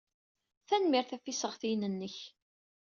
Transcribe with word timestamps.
Tanemmirt 0.67 1.13
ɣef 1.15 1.23
yisseɣtiyen-nnek. 1.27 2.17